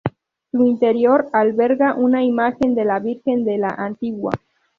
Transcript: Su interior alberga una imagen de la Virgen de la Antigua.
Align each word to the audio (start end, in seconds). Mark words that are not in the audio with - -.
Su 0.49 0.65
interior 0.65 1.27
alberga 1.31 1.93
una 1.93 2.23
imagen 2.23 2.73
de 2.73 2.85
la 2.85 2.97
Virgen 2.97 3.45
de 3.45 3.59
la 3.59 3.67
Antigua. 3.67 4.31